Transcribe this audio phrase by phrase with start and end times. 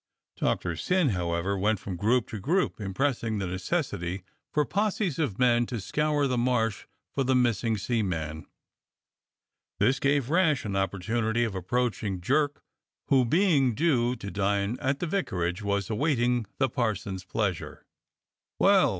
[0.37, 5.37] Doctor Syn, how ever, went from group to group, impressing the necessity for posses of
[5.37, 8.47] men to scour the Marsh for the missing seaman.
[9.77, 12.57] This gave Rash an opportunity of approaching Jerkj»
[13.09, 17.85] who, being due to dine at the vicarage, was awaiting the parson's pleasure.
[18.57, 18.89] "Well!